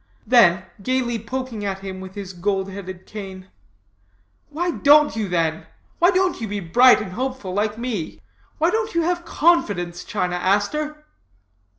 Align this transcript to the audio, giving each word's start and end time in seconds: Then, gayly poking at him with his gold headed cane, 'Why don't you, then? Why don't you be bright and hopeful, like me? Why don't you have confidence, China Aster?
Then, 0.25 0.65
gayly 0.81 1.19
poking 1.19 1.63
at 1.63 1.81
him 1.81 1.99
with 2.01 2.15
his 2.15 2.33
gold 2.33 2.71
headed 2.71 3.05
cane, 3.05 3.51
'Why 4.49 4.71
don't 4.71 5.15
you, 5.15 5.27
then? 5.29 5.67
Why 5.99 6.09
don't 6.09 6.41
you 6.41 6.47
be 6.47 6.59
bright 6.59 6.99
and 6.99 7.11
hopeful, 7.11 7.53
like 7.53 7.77
me? 7.77 8.19
Why 8.57 8.71
don't 8.71 8.95
you 8.95 9.03
have 9.03 9.25
confidence, 9.25 10.03
China 10.03 10.37
Aster? 10.37 11.05